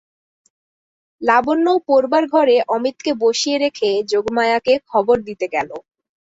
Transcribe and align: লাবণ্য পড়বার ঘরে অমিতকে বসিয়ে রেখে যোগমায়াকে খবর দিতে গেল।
লাবণ্য 1.21 1.67
পড়বার 1.87 2.23
ঘরে 2.33 2.55
অমিতকে 2.75 3.11
বসিয়ে 3.23 3.57
রেখে 3.57 3.89
যোগমায়াকে 4.11 4.73
খবর 4.89 5.17
দিতে 5.27 5.45
গেল। 5.55 5.69